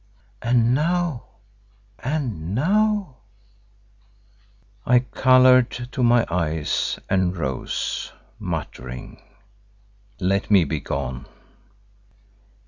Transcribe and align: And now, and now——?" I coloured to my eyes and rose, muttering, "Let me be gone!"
And 0.41 0.73
now, 0.73 1.25
and 1.99 2.55
now——?" 2.55 3.17
I 4.83 4.97
coloured 4.97 5.69
to 5.91 6.01
my 6.01 6.25
eyes 6.27 6.97
and 7.07 7.37
rose, 7.37 8.11
muttering, 8.39 9.21
"Let 10.19 10.49
me 10.49 10.63
be 10.63 10.79
gone!" 10.79 11.27